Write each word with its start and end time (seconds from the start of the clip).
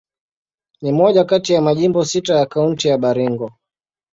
Ni 0.81 0.91
moja 0.91 1.23
kati 1.23 1.53
ya 1.53 1.61
majimbo 1.61 2.05
sita 2.05 2.35
ya 2.35 2.45
Kaunti 2.45 2.87
ya 2.87 2.97
Baringo. 2.97 3.51